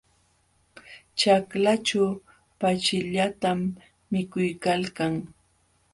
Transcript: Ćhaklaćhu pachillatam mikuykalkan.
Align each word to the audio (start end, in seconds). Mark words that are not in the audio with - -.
Ćhaklaćhu 1.19 2.03
pachillatam 2.59 3.59
mikuykalkan. 4.11 5.13